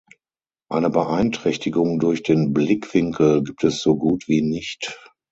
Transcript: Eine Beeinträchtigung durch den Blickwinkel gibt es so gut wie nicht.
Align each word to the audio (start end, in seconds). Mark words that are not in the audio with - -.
Eine 0.67 0.89
Beeinträchtigung 0.89 1.99
durch 1.99 2.23
den 2.23 2.53
Blickwinkel 2.53 3.43
gibt 3.43 3.63
es 3.63 3.83
so 3.83 3.95
gut 3.97 4.27
wie 4.27 4.41
nicht. 4.41 4.99